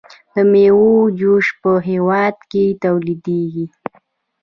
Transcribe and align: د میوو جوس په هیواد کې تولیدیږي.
د 0.33 0.35
میوو 0.51 0.93
جوس 1.19 1.47
په 1.61 1.71
هیواد 1.89 2.35
کې 2.51 2.65
تولیدیږي. 2.83 3.65